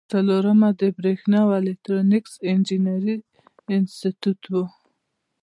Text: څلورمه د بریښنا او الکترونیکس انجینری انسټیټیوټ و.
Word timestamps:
څلورمه 0.13 0.69
د 0.79 0.81
بریښنا 0.97 1.39
او 1.45 1.51
الکترونیکس 1.59 2.33
انجینری 2.49 3.15
انسټیټیوټ 3.75 4.41
و. 4.53 4.55